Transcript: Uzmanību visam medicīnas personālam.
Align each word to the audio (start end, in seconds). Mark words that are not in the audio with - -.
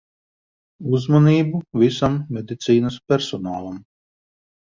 Uzmanību 0.99 1.61
visam 1.81 2.15
medicīnas 2.39 2.99
personālam. 3.13 3.79